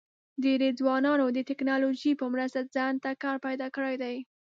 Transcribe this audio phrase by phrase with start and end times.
[0.43, 4.17] ډېری ځوانانو د ټیکنالوژۍ په مرسته ځان ته کار پیدا کړی دی.